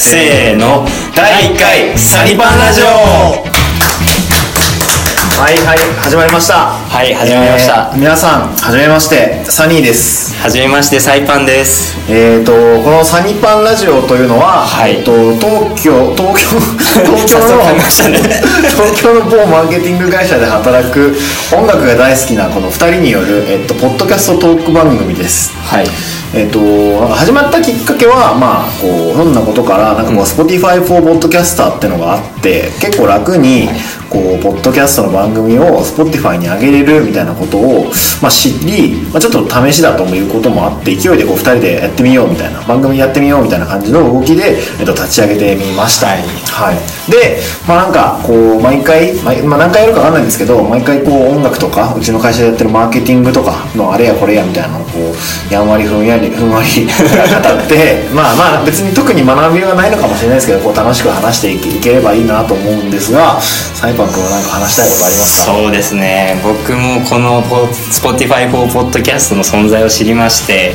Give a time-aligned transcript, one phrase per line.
[0.00, 2.86] せーの第1回サニパンラジオ。
[5.38, 6.72] はいはい始まりました。
[6.72, 7.90] はい始まりました。
[7.92, 10.34] えー皆さんはじめましてサニーです。
[10.42, 12.00] はじめましてサイパンです。
[12.10, 12.52] えー、と
[12.82, 14.96] このサニパンラジオというのは、はい。
[14.96, 16.58] えー、と東京東京
[17.04, 21.14] 東京の東京の某マーケティング会社で働く
[21.52, 25.52] 音楽が大好きなこの2人による、えっとポッドキャストトーク番組です。
[25.62, 26.60] はいえっと
[27.08, 33.68] 始まったきっかけはまあこうひょんなことからなんかこう、Spotify for Podcaster ってのがあって結構楽に
[34.08, 37.84] こうポッドキャストの番組を Spotify に上げれるみたいなことを、
[38.20, 46.08] まあ、知り、まあ、ちょっと試しだということもあって勢いでこう2人でやってみようみたいな番組やってみようみたいな感じの動きで、えっと、立ち上げてみました。
[46.08, 46.50] はい。
[46.60, 46.76] はい、
[47.10, 65.52] でまあなんかこう毎回、まあ、何回やるか分かんないんですけど毎回こう音楽とかうちの会社でやってるマーケティングとかのあれやこれやみたいなのをこうやんわりふんやりふんわり 語ってまあまあ別に特に学びはないのかもしれないですけどこう楽しく話していければいいなと思うんですがサイパン君は何か話したいことありますか？
[65.52, 66.40] そうですね。
[66.42, 70.72] 僕もこのポ Spotify for Podcast の存在を知りまして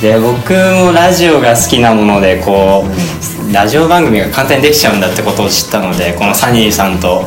[0.00, 7.24] で僕もラジオが好きなものでこうラジオ番組が簡単にできちゃうんだってことを知ったのでこのサニーさんと、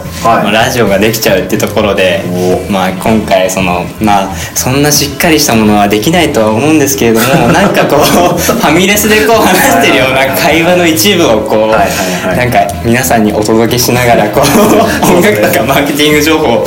[0.52, 2.24] ラジオができちゃうってところで
[2.68, 11.88] お、まあ、今回そのまあそんなしっかりしたものはできないとは思うんですけれども なんかこうファミレスでこう話してるような会話の一部をこう、はいはい
[12.28, 12.38] はい。
[12.38, 16.64] なんか皆さんにお届けしながらこう音楽とかマーケティング情報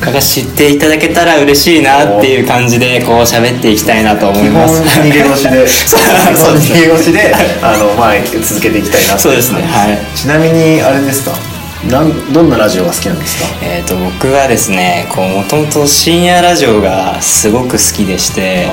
[0.00, 4.82] が知っていただけたら嬉しいなっていう感じでこう喋っていきたいなと思います。
[5.00, 5.66] 逃げ腰で。
[5.66, 6.00] そう
[6.56, 9.62] 逃げ腰であの、まあ、続けていきたいなそうですね。
[9.62, 9.98] はい。
[10.16, 11.51] ちなみにあれですか？
[11.90, 13.48] なんどんなラジオが好きなんですか？
[13.60, 18.68] えー、と僕はですねもともと深夜ラジオがすごく好きでして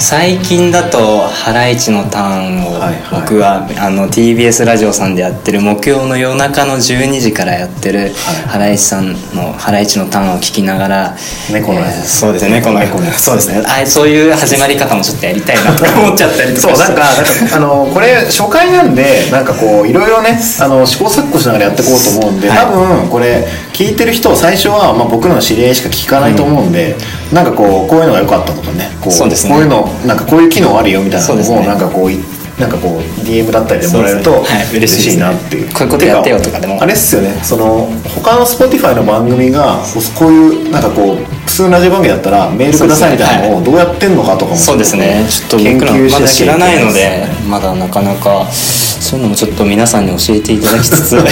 [0.00, 3.20] 最近だと「ハライチのターン」をはいはい。
[3.22, 8.12] 僕はあの TBS ラジオさんでやってる木曜の夜中の12時からやってる
[8.48, 11.16] ハライチさんの「ハライチのターン」を聞きながら
[11.50, 13.62] 猫のえーそうですね猫の猫のそうですね。
[13.66, 22.66] あそういう始まり方もちょっとやりたいなとか思っちゃったりとかそうなんかなんかあのこれ初回なんでなんかこういろいろねあの試行錯誤しながらやっていこうと思うんで、はい。
[22.66, 26.96] 多分これ聞いてる人最初は、まあ、僕らの知り合いしか聞かないと思うんで、
[27.32, 28.90] なんかこうこういうのが良かったとかね。
[29.00, 29.36] こうね。
[29.48, 31.66] こういうのなんかこういう機能あるよみたいなのも、そうですね。
[31.66, 32.18] なんかこうい
[32.58, 34.44] なんかこう DM だったりでもらえると
[34.74, 35.72] 嬉しいなっていう。
[35.72, 36.82] こういうことやってよとかでも。
[36.82, 37.38] あれっすよね。
[37.42, 41.16] その他の Spotify の番組がこうこういうなんかこう
[41.46, 45.24] 普通のラジオ番組だったらメールくださいみたいなのをどうやってんのかとかもそうですね。
[45.30, 51.08] ちょっと僕らまだ知らないのでまだなかなかそういうのもちょっと皆さんに教えていただきつつ。
[51.08, 51.22] そう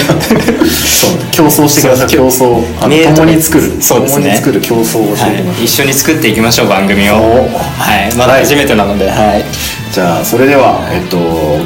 [1.31, 2.07] 競争してください。
[2.07, 3.15] 競争。
[3.15, 3.81] 共に作る。
[3.81, 4.25] そうですね。
[4.25, 7.15] 共に作る競争をしていきましょう、はい、一緒に作っていきましょう番組を。
[7.15, 8.15] おはい。
[8.15, 9.45] まだ初めてなのではい。
[9.93, 11.17] じゃあそれでは、えっと、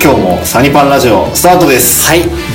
[0.04, 2.06] 今日も「サニパンラジオ」スタートです。
[2.08, 2.51] はい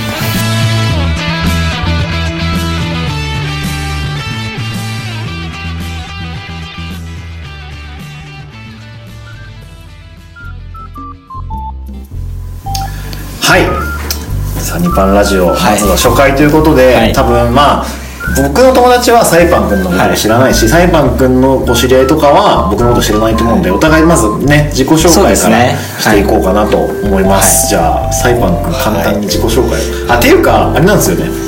[14.76, 15.72] サニパンラジオ、はい。
[15.72, 17.12] まずは初回ということで、はい。
[17.14, 17.87] 多分まあ
[18.37, 27.69] 僕の友達はサイパン君のことを知らないし、サイパン君のご知り合いとかは僕のこと知らないと思うんでお互いまずね自己紹介からしていこうかなと思います。
[27.69, 29.81] じゃあサイパン君簡単に自己紹介。
[29.81, 31.45] を、あっていうかあれなんですよね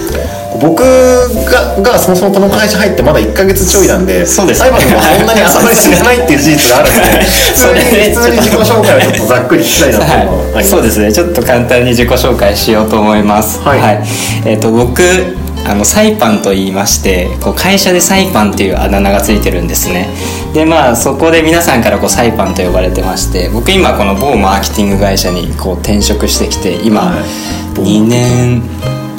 [0.61, 4.61] 僕ががそもそもこの会社入ってまだ1か月ちょいなんでそうです。
[4.61, 8.15] サイパン君がそんなにあんまり知らないっていう事実があるんで それね。
[8.15, 10.09] 普通に自己紹介をちょっとざっくり聞きたいなという。
[10.09, 11.13] のがありはい、そうですね。
[11.13, 13.61] ちょっと簡単に自己紹介しようと思います。
[13.63, 14.01] はい。
[14.45, 15.03] えっ、と僕
[15.65, 20.09] あのサイパンと言いましてこう会社でサイパンっていうあだ名がついてるんですね。
[20.55, 27.81] でまあそこで皆さんからこうサイパンと呼ばれてまして僕今この某マーケティング会社にこう転職してきて今はい。
[27.81, 28.63] 2年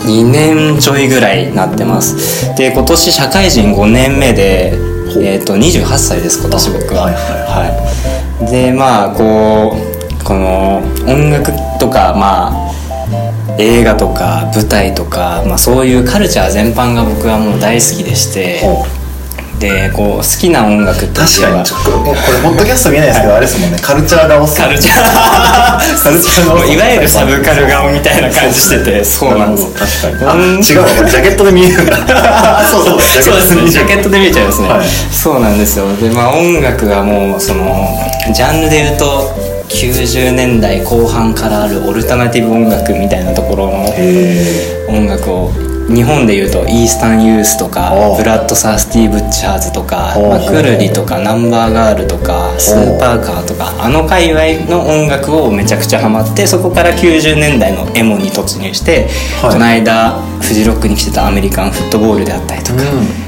[0.09, 2.56] 2年ちょいぐらいになってます。
[2.56, 4.74] で今年社会人5年目で
[5.22, 7.03] えっ、と28歳です今年僕は。
[7.03, 7.24] はいはい
[8.44, 8.51] はい。
[8.51, 12.69] でまあこうこの音楽とかまあ
[13.60, 18.62] 映画とか舞台とか、まあ、そういうカルチャー全般が僕はもう大好きでして
[19.59, 29.03] ほでこう好きな音楽って確かにちょっとこれポッドキャスト見えないですけど、あれですもんねカルチャー顔カルチャーカルチャー顔いわゆるサブカル顔みたいな感じしてて。
[29.03, 29.38] そう。
[29.38, 30.01] なんです。
[30.01, 30.29] 確かに。
[30.29, 30.63] あうん。
[30.63, 31.83] 違うわこれジャケットで見える。
[31.83, 32.85] んだそう。
[32.85, 33.69] そうそうですね。
[33.69, 34.88] ジャケットで見えちゃいますね、はい。
[35.11, 35.85] そうなんですよ。
[35.97, 37.88] でまあ音楽がもうその
[38.33, 45.51] ジャンルで言うと90年代後半からあるオルタナティブ音楽みたいなところのへ音楽を
[45.89, 50.15] 日本でいうとイースタンユースとかブラッド・サースティ・ブッチャーズとか、
[50.47, 59.07] クルリとかナンバーガールとかスーパーカーとかあの界隈の音楽をめちゃくちゃハマってそこから90年代のエモに突入して、
[59.41, 59.53] はい。
[59.53, 62.81] この間フジロックに来てたアメリカンフットボールであったりとか、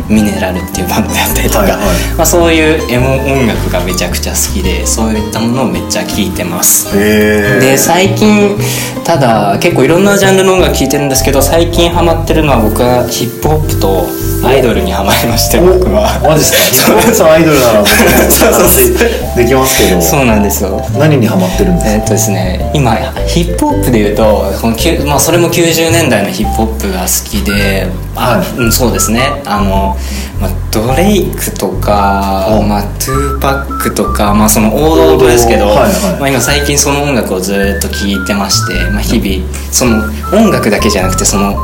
[0.08, 1.80] ミネラルっていうバンドであったりとか、はいはい。
[2.18, 6.90] まあ、そういうエモ音楽がめちゃくちゃ好きでそういったものをめっちゃ聴いてます。
[6.98, 8.56] へで最近
[9.04, 14.08] ただ結構いろんなジャンルの音楽聴いてるんですけど最近ハマってるのは僕はヒップホップと
[14.44, 16.20] アイドルにハマりまして僕は。
[16.20, 17.00] マジっすか？
[17.14, 20.02] そうアイドルなら僕もそうそうそうできますけど。
[20.02, 20.82] そうなんですよ。
[20.98, 22.96] 何にハマってるんですえっとですね今
[23.28, 28.58] ヒップホップでいうとこのきゅ、まあ、それも90年代のヒップホップが好きであ、はい。
[28.58, 29.42] うん、そうですね。
[29.46, 29.96] あの、
[30.42, 32.64] まあ、ドレイクとか、お。
[32.64, 36.20] まあ、トゥーパックとか、まあ、その王道ですけど、はいはい。
[36.20, 40.04] まあ、今最近その音楽をずっと聴いてまして、まあ、日々その
[40.34, 41.56] 音楽だけじゃなくてその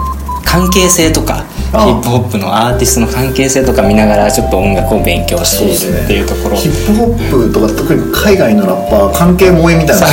[0.48, 6.56] 関係性とかヒあップホップのアーティストの関係性とか見ながらちょっと音楽を勉強しているっていうところ。
[6.56, 10.08] ヒップホップとか特に海外のラッパー関係萌えみたいな。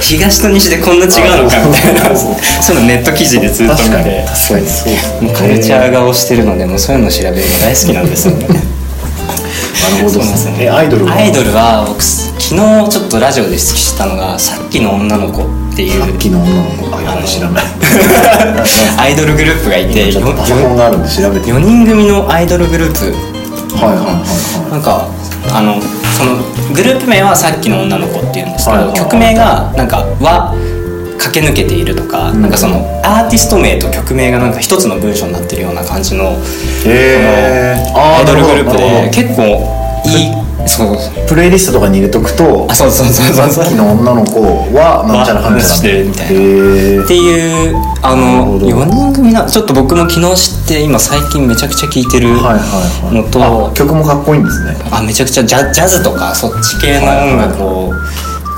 [0.00, 2.16] 東と西でこんな違うのかみたいな。
[2.62, 4.38] そのネット記事でずっと見確かにて確かに。
[4.38, 8.46] そうですもうカルチャーが推してるのでもうそういうの調べるの大好きなんですよね。
[8.46, 10.20] なるほど。
[10.20, 10.64] ですよね。
[10.64, 11.14] えアイドルは？
[11.14, 12.56] アイドルは僕昨日
[12.88, 16.00] ちょっとラジオで知ったのがさっきの女の子っていう。
[16.02, 17.60] さっきの女の子あやばい知らな。
[17.60, 17.64] い
[18.98, 23.14] アイドルグループがいてちょっとパソコンがあるんで調べて4人組のアイドルグループ。
[23.76, 24.20] はいはいはいは
[24.68, 24.72] い。
[24.72, 25.06] なんか
[25.52, 25.76] あの
[26.16, 26.36] その
[26.74, 28.98] グループ名は「さっきの女の子」っていうんですけど、はいはいはい。
[29.00, 30.54] 曲名がなんか「は
[31.18, 32.42] 駆け抜けている」とか、ん。
[32.42, 36.36] なんかそのアーティスト名と曲名がなんか一つの文章になってるような感じの
[36.84, 37.98] へー。
[37.98, 39.42] あーアイドルグループで結構
[40.04, 40.96] いいそう
[41.28, 43.50] プレイリストとかに入れとくとあそうそうそうそう。
[43.50, 44.40] さっきの女の子
[44.72, 47.04] はなんちゃらかんちゃらしてるみたいな。
[47.04, 48.66] っていうあのほど。
[48.68, 52.58] 4人組なちょっと僕も昨日知って今最近めちゃくちゃ聴いてるはいはい
[53.06, 53.14] はい。
[53.14, 54.76] のと、あ曲もかっこいいんですね。
[54.90, 57.92] あめちゃくちゃジャジャズとかそっち系の音楽を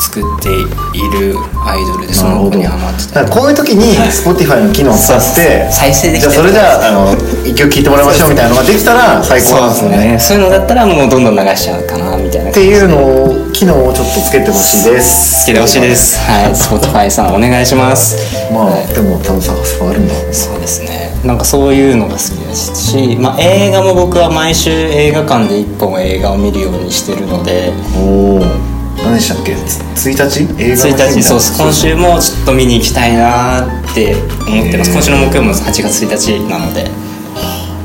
[0.05, 1.35] 作っている
[1.65, 3.25] アイドルでその子にハマってた。
[3.25, 7.17] こういう時に Spotify の機能を使って再生できてじゃあそれじゃああの
[7.49, 10.19] 一曲聴いてもらいましょうみたいなのができたら最高なんですよね。
[10.21, 15.45] そういうのだったらもうどんどん流しちゃうかなみたいなっていうのを機能をちょっとつけてほしいです。
[15.45, 16.53] つけてほしいですはい。
[16.53, 18.21] Spotify さんお願いします。
[18.53, 21.15] まあでも多分探せばあるんだそうですね。
[21.25, 27.73] なんかそういうのが好きですし、まあ、映画も僕は毎週映画館で1本映画を見るようにしてるので。
[27.97, 29.55] おお何でしたっけ？
[29.95, 31.57] つ1日映画の1日そうす。
[31.59, 34.93] 今週もちょっと見に行きたいなって思ってます。
[34.93, 36.85] 今週の木曜も8月1日なので。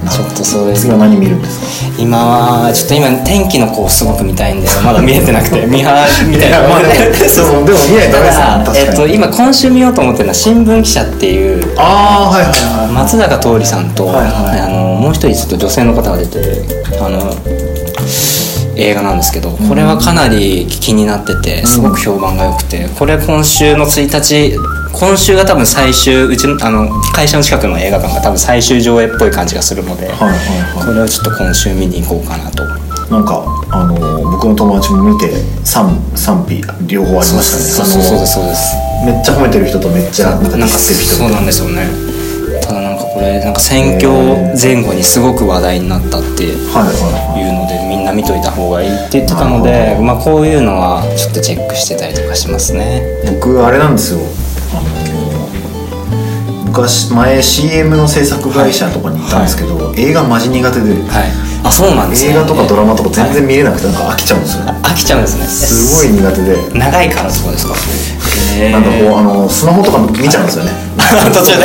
[0.10, 0.74] ちょっとそれ。
[0.74, 2.02] 次は何見るんですか？
[2.02, 2.18] 今
[2.66, 12.52] はちょっと今天気の子をすごく見たいんで まだ見えてなくて見張みたいなまあでもでもでも見ないとダメですよただ、えっと、今今週見ようと思ってるのは新聞記者っていうああはいはい
[12.86, 14.60] はい松坂桃李さんと、はいはい。
[14.62, 16.66] あのもう一人ちょっと女性の方が出てる
[17.02, 17.36] あの
[18.80, 24.58] 映画なんですけどこれはかなり気になっててすごく評判が良くてこれ今週の1日
[24.94, 30.38] 今週が多分最終うちのあの会社の近くの映画館が多分最終上映っぽい感じがするので、はいはい
[30.76, 30.86] はい。
[30.86, 32.64] これをちょっと今週見に行こうかなと。
[33.10, 35.32] なんかあの僕の友達も見て
[35.64, 37.44] 賛賛否両方ありましたね。
[37.44, 38.90] そうそうそうそうです。
[39.06, 42.09] めっちゃ褒めてる人とめっちゃなんかなんかスってる人そうなんですよね
[43.20, 44.10] これなんか選挙
[44.56, 47.54] 前後にすごく話題になったっていうはいはいはい。
[47.54, 53.04] のでみんな見といた方がいいって言ってたのでまあこういうのはちょっとチェックしてたりとかしますね。
[53.28, 54.20] 僕あれなんですよ。
[56.66, 60.94] 昔前 CM の制作会社とかに行ったんですけど、映画マジ苦手で。
[60.94, 61.50] はい。
[61.62, 62.32] あそうなんですね。
[62.32, 64.64] 映画とかドラマとか全然見れなくてなんか飽きちゃうんですよ。
[64.66, 65.46] ね飽きちゃうんですね。
[65.48, 66.80] すごい苦手で。
[66.80, 67.74] 長いからそうですか？
[68.72, 70.72] なんかこうあのスマホとか見ちゃうんですよね。
[71.34, 71.64] 途中で。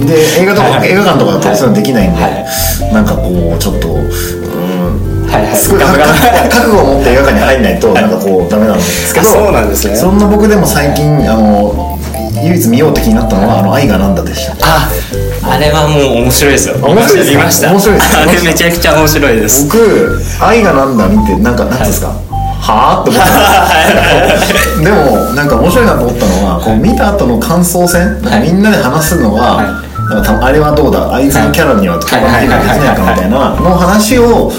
[0.00, 0.90] みで映画とか、はいはい。
[0.90, 2.44] 映画館とかだとそういうのできないんで、はい
[2.92, 4.02] なんかこうちょっとうん
[5.30, 5.56] はいはい。
[5.56, 5.90] すごい覚
[6.70, 9.96] 悟を持って映画館に入んないとなんかこうダメなんですけどあそうなんですね。
[9.96, 11.98] そんな僕でも最近あの
[12.42, 14.52] 唯一見ようって気になったのは「あの愛がなんだ」でした。
[14.60, 14.88] あ
[15.48, 16.74] あれはもう面白いですよ。
[16.82, 17.38] 面白いですか？
[17.38, 17.70] 見ました。
[17.70, 19.64] 面白いですあれめちゃくちゃ面白いです。
[19.64, 22.14] 僕「愛がなんだ」見てなんかなんていうんですか、は
[22.68, 29.86] あって思ったんですよでもなんか面白いなと思ったのはこう見た後の感想戦、みんなで話すのは、はい。
[30.06, 31.12] あれはどうだ？
[31.12, 34.52] あいつのキャラには共感できるかできないかみたいなの話を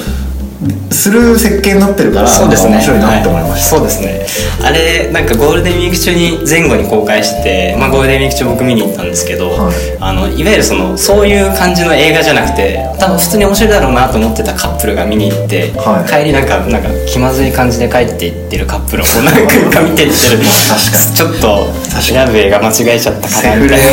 [0.91, 2.73] する設計になってるからそうですね。
[2.77, 3.89] 面白いなって思いました、はい。
[3.89, 4.65] そうですね。
[4.65, 9.75] あれなんかゴールデンウィーク中に前後に公開してて、まあ、ゴールデンウィーク中僕見に行ったんですけど、はい。
[9.99, 16.09] あのいわゆるそのそういう感じの映画じゃなくて多分普通に面白いだろうなと思ってたカップルが見に行って、はい。
[16.09, 20.41] 帰りなんかなんか気まずい感じで帰っていってるカップルを何回か見ていってる。
[20.41, 21.13] 確かに。
[21.13, 21.69] ちょっと
[22.01, 23.85] 選ぶ映画間違えちゃったかなみたいな。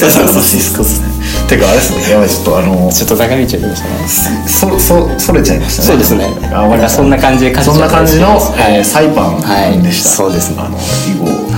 [0.00, 1.07] そうそうそう
[1.56, 2.10] 話ですかねてかあれですね。
[2.12, 5.88] やばいちょっとあのちょっと長引いちゃいましたねそそそれちゃいましたね。
[5.88, 6.24] そうですね。
[6.52, 8.76] あ終わりましたそんな感じで感じそんな感じの、はい。
[8.76, 10.16] えーサイパンでした、はい。
[10.16, 10.60] そうですね。
[10.60, 11.48] あの以後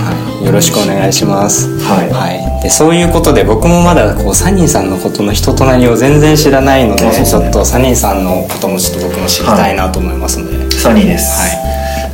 [0.45, 1.67] よろしくお願いします。
[1.79, 2.63] はい。
[2.63, 11.41] でそういうことで僕もまだこうサニーさんのことの人となりを全然知らないので、ちょっとサニーさんのこともちょっと僕も知りたいなと思いますので、サニーです、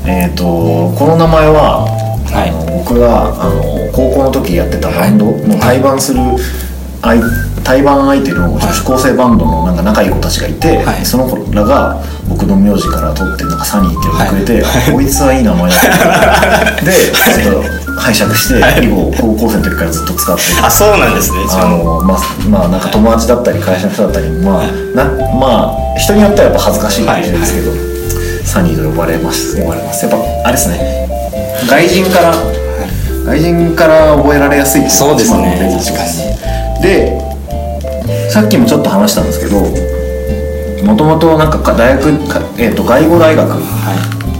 [0.05, 2.49] えっ、とこの名前は、はい。
[2.49, 6.19] あの僕があの高校の時やってたバンドの対バンする、
[7.63, 11.05] 対バン相手の女子高生バンドのなんか仲いい子たちがいて、はい。
[11.05, 16.85] その子らが僕の名字から取ってなんかサニーって呼んでくれて、こいつはいい名前だと。
[16.85, 20.65] でちょっと拝借して、以後高校生の時からずっと使ってる。
[20.65, 21.39] あそうなんですね。
[21.49, 24.63] あのまあまあなんか友達だったり会社の人だったりまあ
[24.95, 25.03] な
[25.39, 27.39] まあ人によってはやっぱ恥ずかしいかもしれない。
[27.41, 27.71] ですけど、
[28.45, 30.05] サニーと呼ばれます呼ばれます。
[30.05, 31.07] やっぱあれですね。
[31.67, 32.33] 外人から、
[33.27, 35.37] 外人から覚えられやすいそうですね。
[35.37, 39.59] 一番のメリットでさっきもちょっと話したんですけど
[40.85, 43.59] もともとなんか大学か、えー、と外語大学は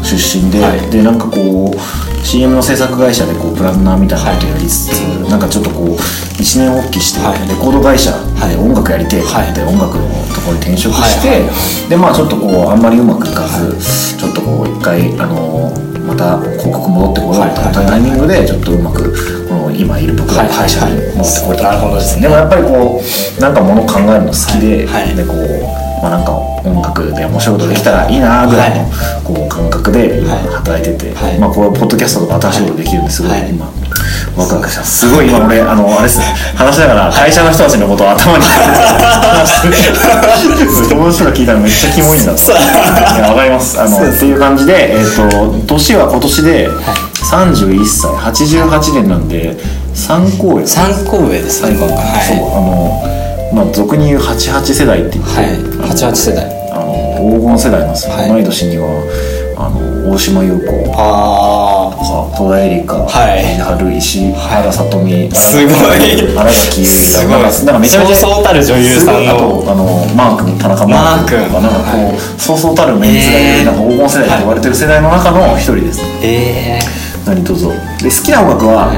[0.03, 0.79] 出身で、はい。
[0.89, 5.95] でなんかこう CM の制作会社でこうプランナーみたいなことやりつつ、なんかちょっとこう
[6.39, 7.47] 一年発起して、はい。
[7.47, 8.55] レコード会社はい。
[8.55, 13.75] で音楽やりてえってはい言って音楽のところに転職して、はいはいでまあちょっとこうあんまりうまくいかず、
[14.15, 15.86] ちょっとこう一回あのま
[17.97, 19.11] タイミングでちょっとうまく
[19.49, 22.21] この今いる僕らの会社に戻ってこれたなるほどですね。
[22.23, 23.03] でもやっぱりこう
[23.41, 25.15] なんかもの考えるの好きで、はいはい。
[25.15, 25.37] でこう
[26.03, 28.85] まあなんか音楽で面白いことできたらいいなぐらいの
[29.25, 30.43] こう感覚で今はい。
[30.61, 31.39] 働いてて、はい。
[31.39, 33.49] まあこれポッドキャストとか新しいことできるんですごいはい。
[33.49, 33.65] 今
[34.37, 35.07] ワクワクしてます。
[35.09, 36.19] すごい今俺あのあれです。
[36.19, 38.53] ね話しながら会社の人たちのことを頭に友
[41.09, 42.49] 達とか聞いたらめっちゃキモいんだってい
[43.17, 43.81] やわかります。
[43.81, 45.25] あのっていう感じでえっ、と
[45.65, 46.69] 年は今年で
[47.27, 49.55] 31歳88年なんで
[49.93, 53.17] 3公演参考上ですね今回そうあの
[53.53, 55.47] まあ俗に言う88世代って言って、はい。
[55.47, 56.45] あの88世代。
[56.71, 58.29] あの黄金世代なんですよ、はい。
[58.29, 58.87] 同い年には
[59.57, 60.67] あの大島優子。
[60.95, 61.95] あ
[62.37, 63.55] 戸田恵梨香、はい。
[63.55, 65.31] 藤原石原さとみ。
[65.31, 66.35] すごい。
[66.35, 67.29] 荒垣結衣。
[67.31, 71.47] なんかなんかめちゃめちゃそうそうたる女優さんとあのマー君田中マー君。
[71.47, 72.19] とかなんかこう、はい。
[72.37, 73.65] そうそうたるメンツがいる、えー。
[73.65, 76.19] なんか黄金世代と言われてる世代の中の一人です、ー。
[76.21, 76.79] え
[77.27, 78.93] 何卒で好きな音楽は、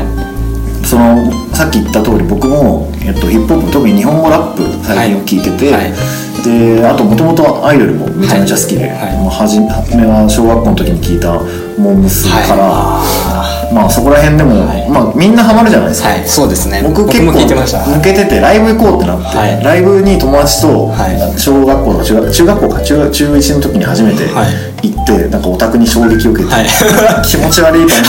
[0.85, 5.83] そのさっき言った通り僕も、えっと、ヒップホップ特に日本語ラップ最近聴いてて、はい。
[5.83, 5.93] はい。
[6.39, 8.97] であともともとアイドルもめちゃめちゃ好きで、はい。
[8.97, 9.67] はいもう初め
[10.05, 11.33] は小学校の時に聴いた
[11.77, 14.89] モームスーから、はまあそこら辺でも、はい。
[14.89, 16.27] まあ、みんなハマるじゃないですか、はい。
[16.27, 16.81] そうですね。
[16.81, 19.63] 僕結構抜けててライブ行こうってなって、はい。
[19.63, 21.19] ライブに友達とはい。
[21.37, 26.65] 小学校とか中学中学校か中学中1の時に初めてはい行って、なんかオタクに衝撃を受けて、はい。
[27.25, 28.05] 気持ち悪いと思っ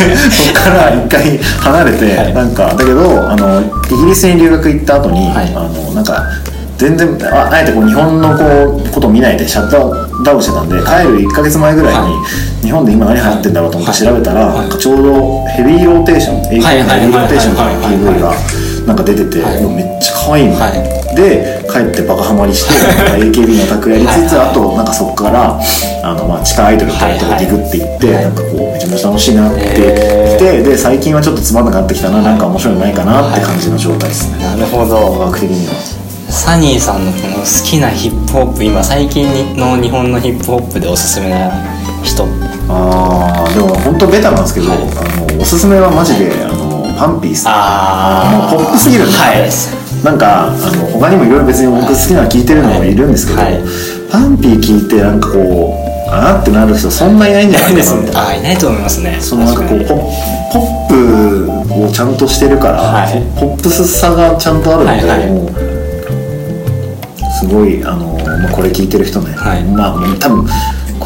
[0.00, 2.34] てそっから一回離れて、はい。
[2.34, 5.52] なんかだけどあのイギリスに留学行った後に、はい。
[5.54, 6.24] あのなんか
[6.76, 12.24] 全然ああえてこう日本のこうことを見ないでシャットダウンしてたんで帰る1か月前ぐらいに、は
[12.62, 14.68] 日本で今何流行ってんだろうと思って調べたら、はい。
[14.78, 16.82] ちょうどヘビーローテーションはい。
[16.82, 17.74] ヘビーローテーションのはい。
[17.74, 17.84] はい。
[17.84, 17.94] はい。
[17.94, 18.32] PV が
[18.86, 19.62] なんか出てて、はい。
[19.64, 21.04] めっちゃ可愛いの、はい。
[21.14, 22.74] で帰ってバカハマりして
[23.22, 24.46] AKB のオタクやりつつはい。
[24.46, 24.50] はい。
[24.50, 25.58] あとなんかそこから
[26.02, 28.24] あの、まあ、地下アイドルみたいなとこディグっていって、はいはい。
[28.24, 35.74] なんかこうめちゃめちゃ楽しいなってへきてで最近はちょっとつまんなくなってきたな、なんか面白いのないかなって感じの状態ですね、なるほ音ど楽的には。
[36.28, 41.50] サニーさんのこの好きなヒップホップ今最近の日本のヒップホップでおすすめな
[42.02, 42.26] 人。
[42.68, 44.78] あーでも本当ベタなんですけど、はい。
[44.78, 46.63] あのおすすめはマジであの
[46.96, 47.44] パンピース。
[47.46, 49.04] あもうポップすぎる。
[49.04, 49.50] んで、はい。
[50.04, 53.60] なんかあの他にもいろいろ別に僕好きなの聞いてるのもいるんですけど、はい。
[54.10, 59.18] パンピー聞いてなんかこうあーってなる人そんないないんじゃないですかいなあいないと思いますね。
[59.20, 59.96] そのなんかこう確ポ
[60.52, 63.12] ポップをちゃんとしてるから、はい。
[63.38, 65.30] ポップスさがちゃんとあるので、はいはい。
[65.30, 65.50] もう
[67.40, 69.64] すごいあの、まあ、これ聞いてる人ね、はい。
[69.64, 70.46] まあもう多分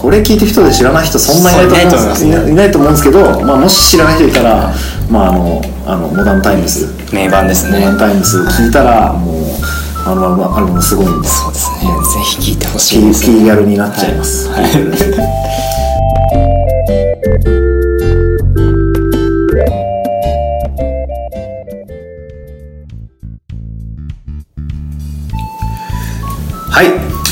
[0.01, 2.53] これ聞いてる人で知らない人そんないないと思うんですいないと思いますね。
[2.53, 4.73] いないと思うんですけど、まあ、もし知らない人いたら、
[5.11, 6.89] まあ、あのあのモダンタイムズ。
[7.13, 7.79] 名盤ですね。
[7.81, 9.45] モダンタイムズ聞いたらもう
[10.07, 11.81] あのアルバムアルバムすごいんでそうですね。
[11.81, 13.25] ぜひ聞いてほしいです。
[13.25, 14.63] キーギャルになっちゃいます、はい。
[14.63, 14.73] はい、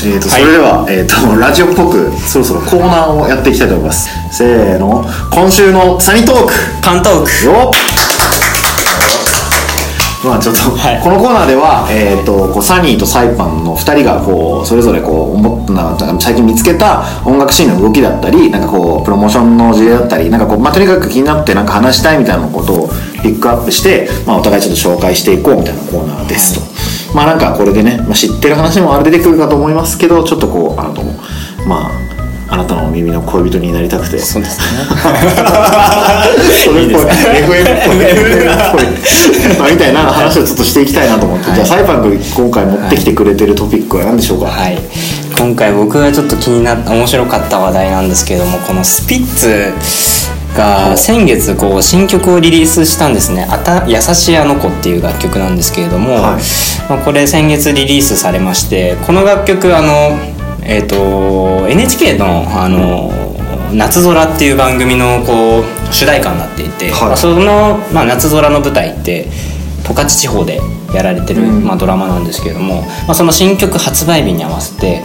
[0.07, 4.07] えーとそれでは、えー、とラジオっぽくそろそろコーナーをやっていきたいと思います。
[4.31, 5.03] せーの。
[5.33, 6.53] 今週のサニートーク。
[6.81, 7.45] パントーク。
[7.45, 8.07] よっ。
[10.23, 11.01] まあちょっと、はい。
[11.03, 22.87] このコーナーでは、えー、とこうサニーとサイパンの2人がこうそれぞれこう思ったな最近見つけた音楽シーンの動きだったりなんかこうプロモーションの事例だったりなんかこう、まあ、とにかく気になってなんか話したいみたいなことを
[23.21, 26.76] ピックアップして、まあ、お互いちょっと紹介していこうみたいなコーナーですと。
[27.17, 31.03] まあなんかこれでね、まあ、知ってる話もあれ出てくるかと思いますけどちょっとこうあの
[31.67, 31.91] まあ
[32.49, 34.17] あなたの耳の恋人になりたくて。
[34.19, 34.67] そうですね。
[36.63, 36.93] それっぽい。
[36.93, 36.95] いい
[39.59, 41.55] まあみたいな話をちょっとしていきたいなと思って、はい。
[41.55, 44.79] じゃあサイパン君今回持ってきてくれてるトピックは何でしょうか、はい。
[45.37, 49.73] 今回僕がちょっと気になった面白かった話題なんですけれどもこのスピッツ
[50.55, 56.21] が先月こう新曲をリリースしたんですね「あた優しいあの子」っていう楽曲なんですけれども、はい。
[56.89, 60.17] まあ、これ先月リリースされましてこの楽曲あの
[60.63, 63.11] えっ、と NHK のあの
[63.71, 67.09] 「夏空」っていう番組のこう主題歌になっていて、はい。
[67.09, 69.27] まあその、まあ、夏空の舞台って
[69.83, 70.59] 十勝地方で
[70.93, 71.63] やられてる、うん。
[71.65, 75.03] まあ、ドラマなんですけれども、まあ、その新曲発売日に合わせて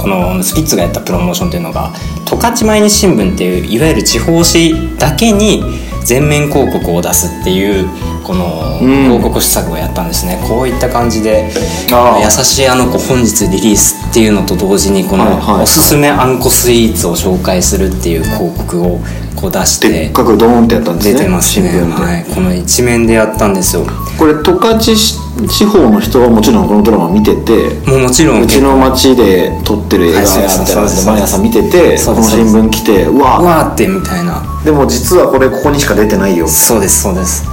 [0.00, 1.92] このスピッツがやったプロモーションっていうのが
[2.24, 5.62] 十勝毎日新聞っていういわゆる地方紙だけに
[6.04, 7.86] 全面広告を出すっていう
[8.24, 9.04] このうん。
[9.04, 11.50] 広告施策をやったんですね、こういった感じで
[11.92, 19.00] 「あー優しいあの子本日リリース」っていうのと同時にこのおすすめあんこスイーツを紹介するっていう広告を
[19.36, 23.86] こう出しでってかくドーンってやったんですね出てますね、はい、この一面でやったんですよ
[24.20, 28.42] これ十勝地方の人はもちろんこのドラマ見ててもうもちろん。
[28.42, 30.26] うちの町で撮ってる映画や
[30.60, 34.42] みたいなので毎朝見ててこの新聞来てううわわーってみたいな。
[34.62, 36.46] でも実はこれここにしか出てないよ。
[36.46, 37.46] そうですそうです、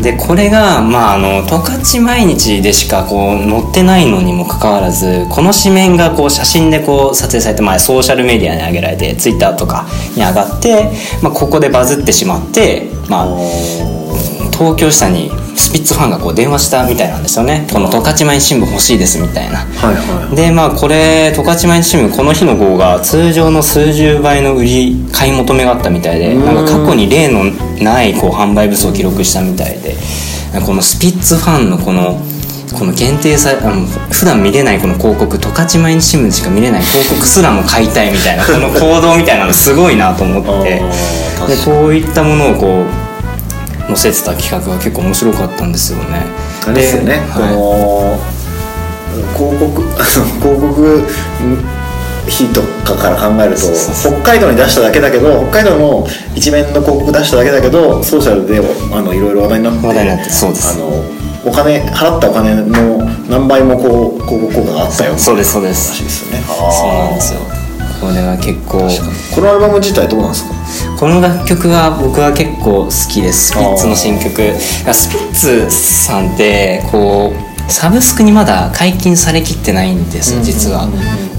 [0.00, 10.92] でこれがまああの十勝毎日でしかこう載ってないのにもかかわらずこの紙面がこう写真でこう撮影されて、まあ、ソーシャルメディアに上げられてツイッターとかに上がって、
[11.22, 13.26] まあ、ここでバズってしまって、まあ、
[14.56, 15.45] 東京下にス
[15.76, 17.66] ピッツファンがこう電話したみたいなんですよね。
[17.70, 19.58] この十勝毎日新聞欲しいですみたいな。
[19.58, 20.36] はいはい。
[20.36, 26.44] でまあこれ十勝毎日新聞この日の号が通常の数十倍の売り買い求めがあったみたいでうん。
[26.46, 27.44] なんか過去に例の
[27.82, 29.94] ないこう販売部数を記録したみたいで
[30.64, 32.18] このスピッツファンのこの
[32.72, 40.80] この限定さあの普段見れないこの広告十勝毎日新聞でしか見れない広告すらも買いたいみたいなこの行動みたいなのすごいなと思って。
[41.46, 43.05] でこういったものをこう
[43.88, 46.22] 載せてた企画が結構面白かったんですよね。
[46.66, 48.18] あれですよね、こはいの
[49.36, 51.02] 広告 広告
[52.28, 53.60] 費とかから考えると
[54.02, 58.60] 北海道に出しただけだけど北海道の一面の広告出しただけだけどソーシャルで
[58.92, 61.02] あのいろいろ話題になってあの
[61.44, 65.12] お金払ったお金の何倍もこう広告効果があったよ。
[65.16, 65.92] そうですそうです。
[65.92, 66.44] 話ですよね。
[66.48, 67.40] そうなんですよ。
[68.00, 68.78] これは結構。
[69.32, 70.55] このアルバム自体どうなんですか？
[70.98, 73.48] この楽曲は僕は結構好きです。
[73.48, 74.32] スピッツの新曲。
[74.32, 80.88] スピッツさんってこうサブスクにまだ解禁されきってないんですよ実は。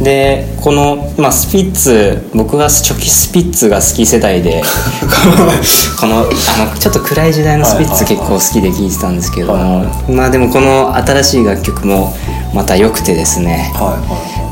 [0.01, 4.61] でこの、まあ、スピッツ僕が初期スピッツが好き世代で
[5.99, 12.15] このあのちょっと暗い時代のスピッツ結構好きで聴いてたんですけどもまあでもこの新しい楽曲も
[12.53, 13.71] また良くてですね。
[13.73, 13.97] は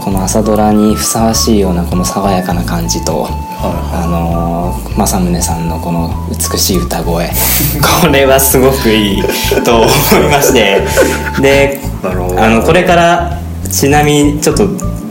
[0.02, 0.04] い。
[0.04, 3.28] この朝ドラにふさわしいようなこの爽やかな感じと、
[3.72, 4.56] あのー
[4.98, 7.30] 政宗さんのこの美しい歌声。
[8.02, 9.24] これはすごくいい
[9.64, 9.88] と思い
[10.32, 10.82] まして。
[11.42, 11.82] で
[12.38, 13.38] あのこれから
[13.70, 14.68] ちなみにちょっと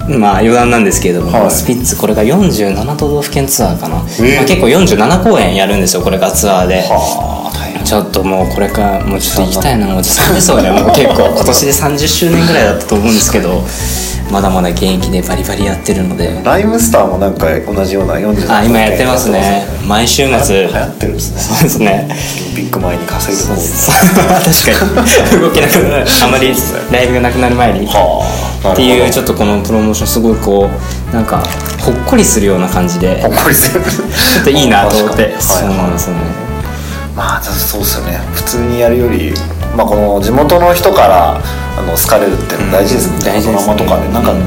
[0.08, 1.50] まあ余談なんですけれども、はい。
[1.50, 6.84] スピッツこれが47都道府県ツアーかな、えまあ、結構47公演やるんですよこれがツアーで。
[7.84, 13.62] ちょっともうこれからもうちょっと行きたいなおじさんですよねもう結構今年で30周年ぐらいだったと思うんですけど
[14.34, 16.42] まだまだ現役でバリバリやってるので。
[16.42, 19.64] ライムスターもなんか同じような40あ今やってますね。
[19.86, 20.66] 毎週末。
[20.66, 21.40] 流行ってるんですね。
[21.40, 22.08] そうですね。
[22.52, 23.56] オリンピック前に稼いでこう。
[23.56, 25.40] 確かに。
[25.40, 26.06] 動けなくなる。
[26.24, 26.52] あまり
[26.90, 27.86] ライブがなくなる前に。
[27.86, 28.26] は
[28.64, 31.38] あっていうちょっっとこのプロモーションすごいこうなんか
[31.78, 33.22] ほっこりするような感じで。
[33.22, 33.84] ほっこりする。
[33.84, 35.32] ちょっといいなと思って。
[35.38, 36.22] そうなんですよね。
[37.14, 38.18] まあそうですよね。
[38.34, 39.32] 普通にやるより
[39.76, 41.40] まあこの地元の人から
[41.76, 44.08] あの好かれるっていうの大事ですもんドラマとかで。
[44.08, 44.42] なんか、うん。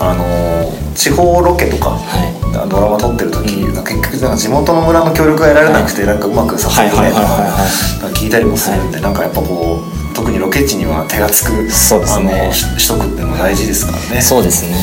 [0.00, 12.40] あの地方ロケとか、はドラマ撮ってる時、なんか結局なんか地元の村の協力が得られなくて、なんかうまく撮影できないとか聞いたりもするんで、なんかやっぱこう特にロケ地には手がつくそうですね。
[12.40, 14.22] あのししとくっても大事ですからね。
[14.22, 14.74] そうですね。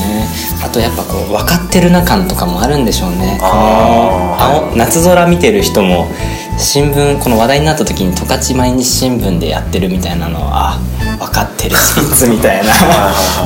[0.64, 3.40] あとやっぱこう分かってるな感とかもあるんでしょうね。
[3.42, 4.72] あー。
[4.72, 6.08] 青夏空見てる人も
[6.58, 10.80] 新聞この話題になった時に十勝毎日新聞でやってるみたいなのはあ
[11.20, 12.74] 分かってるスピッツみたいな。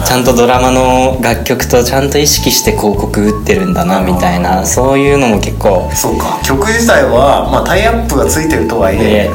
[0.05, 4.65] ちゃんとドラマの楽曲とちゃんと意識して広告打ってるんだなみたいな。
[4.65, 5.89] そういうのも結構。
[5.93, 6.39] そうか。
[6.43, 9.29] 曲自体は、まあ、タイアップがついてるとはいえ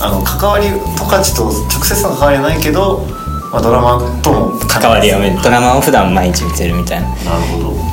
[0.00, 3.06] あの関わり十勝と直接の関わりはないけど、
[3.52, 7.08] まあ、ドラマとの関わりをドラマを普段毎日見てるみたいな。
[7.08, 7.91] なるほど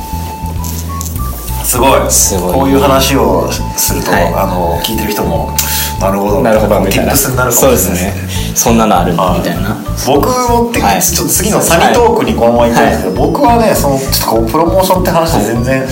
[1.70, 2.12] すごい。
[2.12, 2.54] すごい。
[2.54, 4.34] こういう話をすると、はい。
[4.34, 5.54] あの聞いてる人も
[6.02, 6.42] なるほど。
[6.42, 6.80] なるほど。
[6.80, 7.06] みたいな。
[7.06, 8.14] ティップスになるかそうですね。
[8.56, 9.38] そんなのあるの？
[9.38, 9.78] みたいな。
[10.08, 11.02] 僕もって、はい。
[11.02, 15.86] ちょっと次のサニトークにこのまま行ったんですけど、僕はねそのちょっとこうプロモーションって話は全然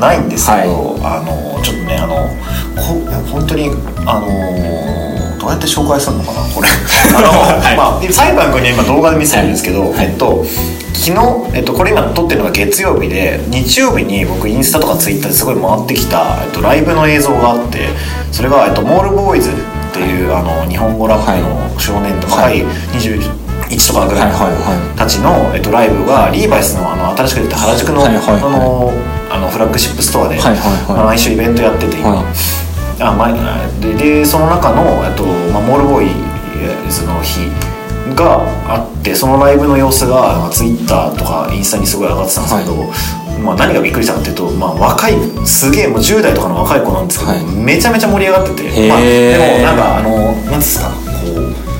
[0.00, 2.26] ないんですけど、あのちょっとねあの
[2.74, 2.98] こ
[3.30, 3.70] 本当に
[4.02, 4.26] あの
[5.38, 6.66] どうやって紹介するのかなこれ。
[7.14, 7.30] あの、
[7.62, 7.76] はい。
[7.78, 10.06] まあサイバン君には今動画で見せてるんですけど、はい。
[10.06, 10.44] えっと
[10.94, 17.88] 昨日、えっと、これ今撮ってるのが月曜日で日曜日に僕インスタとかツイッターですごい回ってきた、えっと、ライブの映像があって
[18.32, 19.54] それが、えっと、モールボーイズっ
[19.92, 28.92] ていう、あの日本語ラップの少年とか、ははいい、21とかぐらいのたちの、えっと、ライブがリーバイスのあの新しく出た原宿の,、あの
[29.30, 30.38] あのフラッグシップストアで、
[30.88, 32.24] 毎週イベントやってて今、はい。
[33.02, 33.32] あ前
[33.80, 37.48] ででその中の、えっとまあ、モールボーイズの日
[38.14, 45.14] があってそのライブの様子が、まあ、ツイッターとかインスタにすごい上がってたんですけど、まあ、何がびっくりしたかっていうと、まあ、若い
[45.46, 47.44] すげえもう10代とかの若い子なんですけど、はい。
[47.44, 51.70] めちゃめちゃ盛り上がってて、まあ、でもなんかあのなんですかこう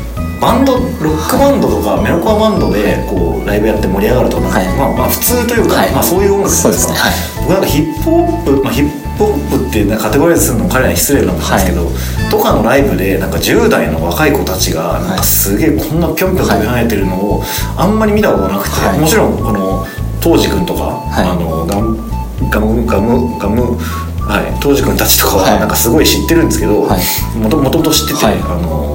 [0.40, 4.66] バンドロックバンドとかメロコアバンドでこうライブやって盛り上がるとか、はい。
[4.76, 5.92] まあ、まあ普通というか、はい。
[5.92, 6.94] まあ、そういう音楽じゃないですか。
[7.40, 11.90] 僕なんかヒップホップ、まあ、ヒップホップってカテゴライズするのも彼らに失礼なんですけど、
[12.30, 17.42] とかのライブでなんか10代の若い子たちがなんかすげえこんなぴょんぴょん跳ねてるのを
[17.76, 18.98] あんまり見たことなくて、はい。
[18.98, 19.87] もちろんこの
[20.20, 21.26] 当時君とか、はい。
[21.26, 22.11] あのガム
[22.50, 23.76] ガムガムガム
[24.20, 25.61] はい、当時君たちとかははい。
[25.61, 27.38] なんかすごい知ってるんですけど、はい。
[27.38, 28.35] もともと知ってて、はい。
[28.38, 28.89] あの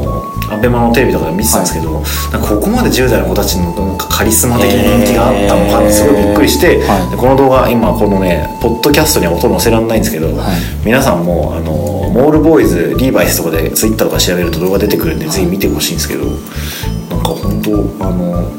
[0.56, 7.12] アベマのテレビとかで見てたんですけど、なんかここまで10代の子たちのなんかカリスマ的な人気があったのかってすごいびっくりして、はい。
[7.12, 10.58] でこの動画今このねポッドキャストには音載せられないんですけど、はい。
[10.86, 18.52] 皆さんもあのモールボーイズリーバイスとかでツイッターとか調べると動画出てくるんで、ぜひ見てほしいんですけどなんか本当あの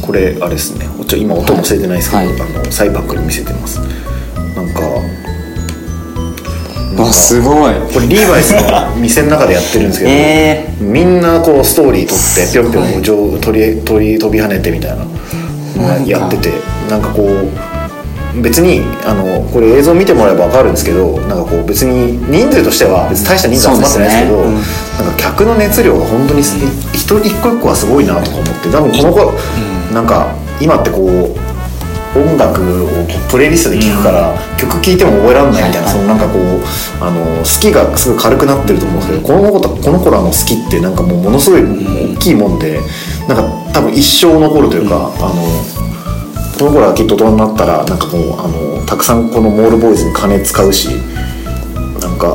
[0.00, 0.86] これあれですね。
[1.06, 2.40] ちょ今音載せてないですけど、はい。
[2.40, 3.80] あのサイパックに見せてます。
[4.56, 4.80] なんか
[7.02, 7.74] わすごい。
[7.92, 16.52] これリーバイスの店の中でやってるんですけど、えみんなこうストーリー撮ってぴょんぴょん上飛り飛り飛び跳ねてみたいなやってて
[16.88, 17.78] なんかこう
[18.42, 25.04] 別にあのこれ映像見てもらえば分かるんですけどなんかこう別に人数としては別に大した人数集まってないですけどそうですね。
[25.04, 26.56] なんか客の熱量が本当にす
[26.92, 31.47] 一人一個一個はすごいなとか思って多分この子、なんか今ってこう
[32.16, 32.88] 音楽を
[33.30, 42.80] プレイリストで聴くから、曲聴いても覚えられないみたいな、はいそのなんかこうあの好きがすごい軽くなってると思うんですけどこの子とこの子らの好きってなんかもうものすごい大きいもんで
[43.28, 45.88] なんか多分一生残るというか、あの
[46.58, 50.88] この子らがきっと大人になったらなんかもうあのたくさんこのモールボーイズに金使うし
[52.00, 52.34] なんか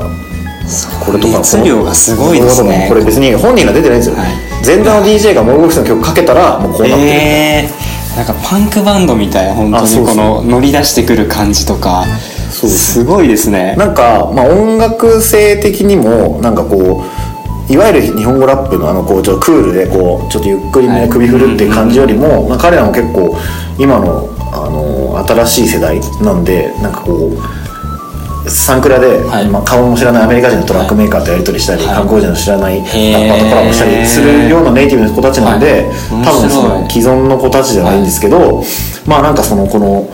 [1.05, 2.85] これとか熱量がすごいですね。
[2.87, 4.31] これ別に本人が出てないんですよ、はい。
[4.65, 12.05] 前座の DJ がモールボーイズの曲かけたらもうこうなってる、えー、なんかパンクバンドみたい本当にこの乗り出してくる感じとか
[12.51, 13.75] すすごいですね。
[13.77, 17.03] なんか、まあ、音楽性的にもなんかこ
[17.69, 23.35] ういわゆる日本語ラップのあのこうちょっとクールでこうちょっとゆっくりめはい首振るっていう感じよりも、まあ、彼らも結構
[23.79, 27.62] 今のあの新しい世代なんでなんかこう
[28.47, 29.47] サンクラで、はい。
[29.47, 31.95] まあ、顔も知らないアメリカ人のトラックメーカーとやり取りしたり、はい。
[31.95, 35.71] 韓国人の知らないラッパーとコラボしたりするようなネイティブの子たちなんで、
[36.11, 36.25] はい。
[36.25, 38.63] 多分その面既存の子たちじゃないんですけど、
[39.07, 40.09] まあなんかそのこの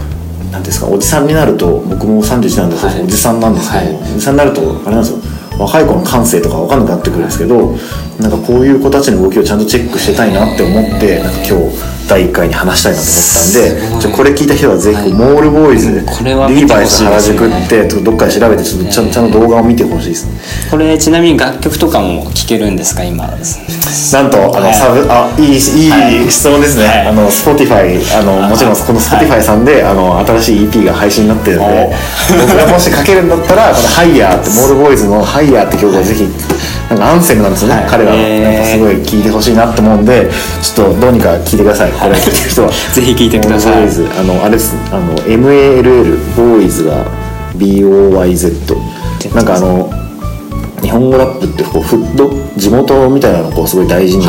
[0.52, 3.04] なんですかおじさんになると僕も31なんで、はい。
[3.04, 3.96] おじさんなんですけど、はい。
[3.96, 5.20] おじさんになるとあれなんですよ
[5.60, 7.76] 若い子の感性とか分かんなくなってくるんですけど
[8.20, 15.14] なんかこういう子たちの動きをちゃんとチェックしてたいなって思ってなんか今日第1回に話したいなと思ったんでちょこれ聞いた人はぜひ、はい。
[15.14, 20.28] モールボーイズ、これは見リーバイス原宿ってどっかで調べてちょっとちゃんと動画を見てほしいです。
[20.70, 23.28] これちなみに楽曲とかも聴けるんですか今。
[23.28, 23.34] な
[24.28, 24.74] んとあの、はい。
[24.74, 26.30] サブあいいいい、はい。
[26.32, 27.08] 質問ですね、はい。
[27.08, 31.96] あの Spotify あのもちろんこの Spotify さんで、あの新しい EP が配信になってるんで
[32.42, 36.28] 僕がもしかけるんだったらこの「ハイヤーってモールボーイズの「ハイヤーって曲をぜひ
[36.89, 37.89] なんかアンセムなんですよね、はい。
[37.89, 40.30] 彼らなんかすごい聴いてほしいなと思うんで
[40.62, 42.69] ちょっとどうにか聴いてくださいこれ聞いてる人は。
[42.93, 43.73] ぜひ聴いてください。
[44.19, 47.06] あのあれですあの MALL ボーイズが
[47.58, 49.91] BOYZ なんかあの
[50.82, 54.26] 日本語ラップってこうフット地元みたいなのをこうすごい大事に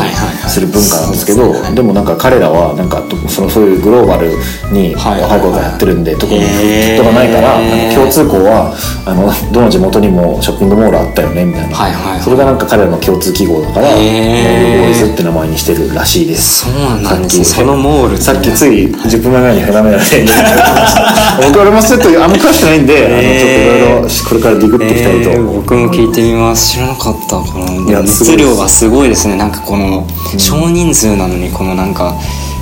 [0.47, 1.67] する文化なんですけど、ですね。
[1.67, 4.29] はいでもなんか彼らはなんかとそのそういうグローバル
[4.71, 7.57] にはい若い子がやってるんで、特にフットがないから
[7.95, 12.21] 共通項はあのどの地元にもショッピングモールあったよねみたいな、はいはいはい。
[12.21, 14.71] それがなんか彼らの共通記号だからモへー。
[14.71, 16.65] ールボーイズって名前にしてるらしいです。
[16.65, 20.25] そうなんですそのモールさっきつい10分前にフェラメラで。
[21.47, 29.37] 僕俺もちょっとあんま詳しくないんで、あのちょっといろいろこれからディグっていきたいと、えー僕も聞いてみます知らなかったこの熱量がすごいですね。
[29.37, 32.15] なんかこの少人数なのにこのなんか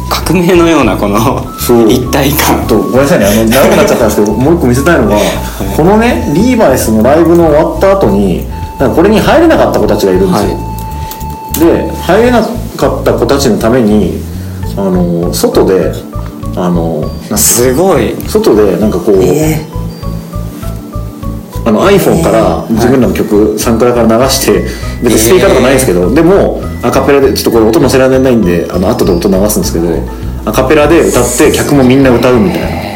[0.10, 1.18] 革命のようなこの
[1.88, 2.68] 一体感。
[2.68, 3.26] とごめんなさいね。
[3.26, 5.18] あの長くなっちゃったんですけど もう一個見せたいのが、
[5.76, 8.46] このねリーバイスのライブの終わった後に
[8.80, 12.42] なんかこれに入れなかった子たちがいるんですよ、で入れな
[12.78, 14.22] かった子たちのために
[14.76, 15.92] あの外で
[16.56, 18.16] あのすごい。
[18.28, 19.66] 外でなんかこう、え
[21.70, 24.64] あの iPhone から自分らの曲、サンクラから流して
[25.04, 32.90] 別にスピーカーとかないんですけど、でもアカペラでちょっとこれ音載せられないんであの後で音流すんですけどアカペラで歌って客もみんな歌うみたいな。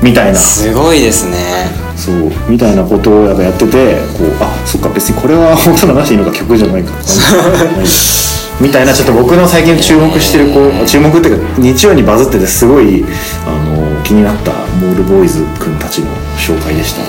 [0.00, 0.38] みたいな。
[0.38, 6.92] すごいですねそうみたいなことをやっぱやっててこうあそっか別にこれは音流していいのか曲じゃないか。
[8.60, 13.04] みたいなちょっと僕の最近注目してるこう注目っていうか日曜にバズっててすごい
[13.46, 17.02] あの気になったモールボーイズくんたちの紹介でした。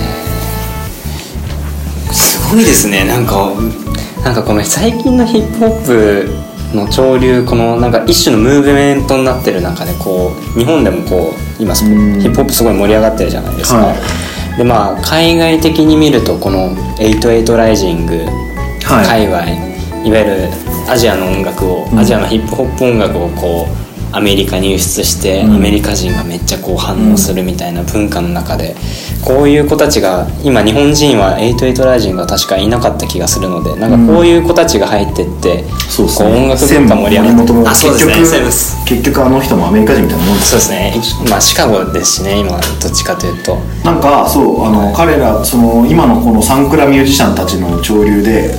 [2.14, 3.04] すごいですね。
[3.06, 3.52] なんか
[4.24, 6.30] なんかこの最近のヒップホップ
[6.76, 13.96] の潮流このなんか一種のムーブメントになってる中でこう日本でもこう今ヒップホップすごい盛り上がってるじゃないですか、は
[14.58, 18.26] でまあ海外的に見るとこの88ライジング
[18.84, 19.06] はい。
[19.06, 19.44] 界隈、
[20.06, 20.50] い、わゆる
[20.90, 22.00] アジアの音楽を、うん。
[22.00, 23.83] アジアのヒップホップ音楽をこう
[24.14, 25.56] アメリカに輸出して、うん。
[25.56, 28.76] アメリカ人がめっちゃこう反応するみたいな文化の中で、
[29.26, 38.86] こういう子たちが今日本人は88ライジングが確かいなかった気がするのでなんかこういう子たちが入ってって、そうですこう音楽文化盛り上がってもあそうですね。
[38.86, 41.30] 結局あの人もアメリカ人みたいなもんですそうですね。
[41.30, 43.56] まあシカゴですしね今どっちかというと。
[43.84, 48.54] なんかそうあの、彼らその今のこのサンクラミュージシャンたちの潮流で、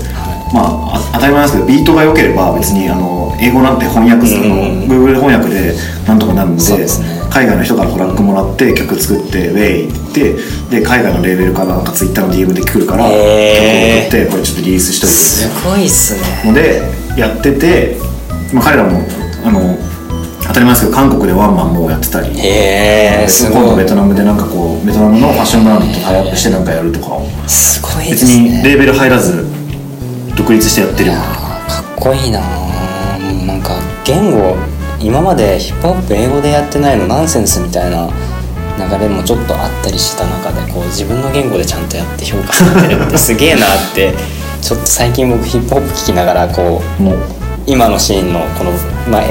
[0.54, 5.74] まああ当たり前ですけどビートが良ければ別にあの英語なんて翻訳するの、うん Google 翻訳で
[6.06, 6.86] なんとかなるんでね。
[7.30, 16.20] 海外の人からトラックもらって曲作ってウェイって言ってで海外のレーベルからなんか Twitter の DM で来るから曲を送ってこれちょっとリリースしといてすごいっすね。
[16.46, 16.82] ので
[17.18, 17.96] やってて、
[18.52, 19.00] まあ、彼らも
[19.44, 19.76] あの
[20.46, 22.28] 当たり前ですけど韓国でワンマンもやってたり
[23.28, 23.82] す今度ごい。
[23.82, 27.06] ベトナムでなんかこうベトナムのファッションブランドとタイアップしてなんかやるとか。
[27.16, 28.60] をすごいすね。
[28.60, 29.43] にレーベル入らず
[30.44, 32.38] 独立してやってるかっこいいな。
[33.46, 34.56] なんか言語
[35.00, 38.10] 今までヒップホップ英語でやってないのナンセンスみたいな
[38.76, 44.12] 流れもちょっとあったりした中でこう自分の言語でちゃんとやって評価されてるって すげえなって
[44.60, 47.16] ちょっと最近僕ヒップホップ聞きながらこうもう
[47.66, 48.72] 今のシーンのこの
[49.10, 49.26] 前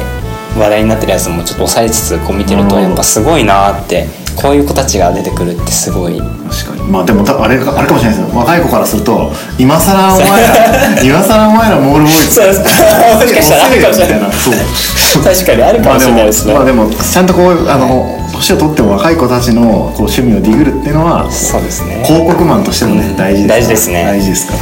[0.57, 2.81] 話題になってるやつもちょっと抑えつつこう見てるとうん。
[2.81, 6.19] やっぱすごいなってこういう子たちが出てくるってすごい。
[6.19, 6.91] 確かに。
[6.91, 8.29] まあでもあれかあれかもしれないです。
[8.29, 12.59] よ若い子からすると今さらお前ら 今さらお前らモールボーイズそうです。
[12.59, 14.19] もしかしたらあるかもしれない。
[14.33, 16.53] そう確かにあるかもしれないですね。
[16.53, 22.03] まあでもちゃんとこうあの年を取っても若い子たちのこう趣味をディグるっていうのはそうですね。
[22.05, 23.15] 広告マンとしてもね、うん。
[23.15, 24.03] 大事大事ですね。
[24.05, 24.53] 大事ですか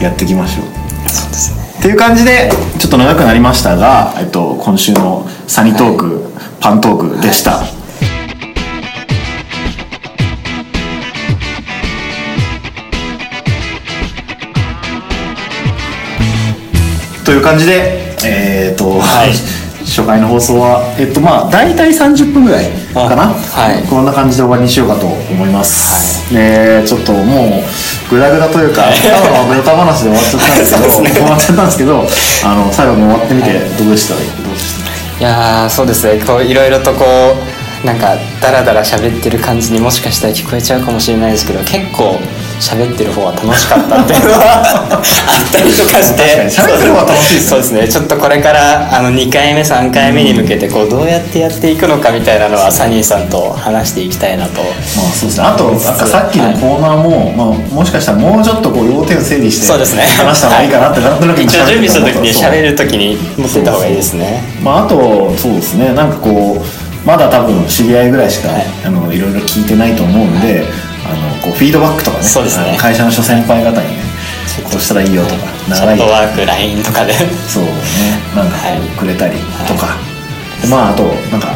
[0.00, 0.06] ら。
[0.08, 1.10] やっていきましょう。
[1.10, 1.62] そうですね。
[1.78, 7.64] っていう感じでちょっと長くなりましたが、えっと、今週のサニートーク、パントークでした、
[17.32, 19.32] という感じでえっ、と、はい。
[19.88, 23.82] 初回の放送はえっとまあ大体30分ぐらいかな、あはい。
[23.88, 31.10] こんな感じで終わりにしようかと思います、でちょっともうグダグダというかただのグダタ話で終わっちゃったんですけど ね。
[31.10, 32.06] 終わっちゃったんですけど
[32.44, 34.74] あの最後に終わってみてどうでした、どうでし
[35.18, 35.24] た？
[35.24, 36.22] いやーそうですね。
[36.24, 37.04] こういろいろとこ
[37.82, 42.20] うなんかダラダラ喋ってる感じにもしかしたら聞こえちゃうかもしれないですけど結構
[42.60, 46.48] 喋ってる方は楽しかったっていうのは あったりとかして。
[46.48, 47.40] 喋ってる方は楽しいね。
[47.40, 47.88] そうですね。
[47.88, 54.62] ちょっとこれからあの2回目3回目に向けてこうどうやってやっていくのかみたいなのはサニーさんと話していきたいなと。
[54.62, 55.44] まあそうですね。
[55.44, 60.02] あとなんかさっきのコーナーも、まあ、もしかしたらもうちょっとこう要点を整理してそうですね。
[60.18, 64.42] 話した方がいいかなってなんとなく一応準備する時に喋る時に持ってった方がいいですね。
[64.62, 65.92] まあ、あとそうですね。
[65.94, 68.66] なんかこうまだ多分知り合いぐらいしか、はい。
[68.84, 70.64] あのいろいろ聞いてないと思うんで、
[71.04, 72.76] あのこうフィードバックとかねそうですね。
[72.80, 74.02] 会社の諸先輩方にね
[74.64, 75.34] こうしたらいいよとか
[75.68, 77.12] 長いットワーク LINE とかで。
[77.48, 77.70] そうね。
[78.34, 78.78] なんかこはい。
[78.78, 79.96] うくれたりとか、
[80.60, 81.54] でまああとなんか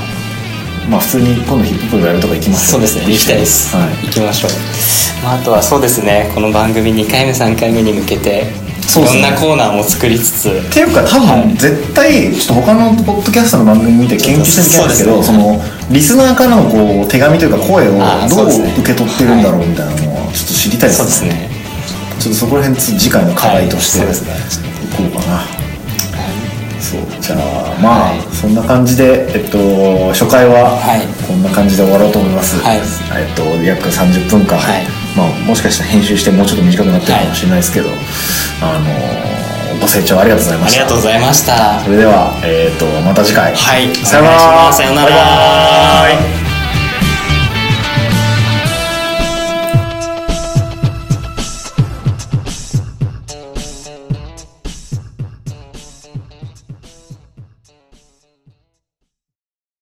[0.88, 3.06] まあ普通に今度ヒップホップやるとか行きますそうですね。
[3.06, 4.06] 行きたいです、はい。
[4.06, 6.30] 行きましょう、まあ、あとはそうですね。
[6.34, 8.46] この番組2回目3回目に向けて
[8.86, 10.48] いろんなコーナーも作りつつ。
[10.48, 21.50] っていうか多分絶対ちょっと他のポッドキャストの番組見て研究してみたいんですけどそのリスナーからのこう手紙というか声をどそう受け取ってるんだろうみたいなのはちょっと知りたいですそうですね。
[22.18, 24.02] ちょっとそこら辺次回の課題としてい
[24.96, 25.44] こうかな、
[26.80, 28.34] そうじゃあまあ、はい。
[28.34, 31.02] そんな感じで、えっと、初回ははい。
[31.26, 32.78] こんな感じで終わろうと思います、はい。
[32.78, 37.90] えっと、約30分間、はいまあ、もしかしたら編集してもうちょっと短くなってるかもしれないですけど、
[38.60, 39.26] あの
[39.80, 40.80] 終ご清聴ありがとうございました。
[40.80, 41.80] ありがとうございました。
[41.80, 43.54] それでは、えー、とまた次回。
[43.54, 43.94] はい。
[43.94, 44.72] さよなら。
[44.72, 45.10] さよなら。
[45.10, 46.45] バイバイ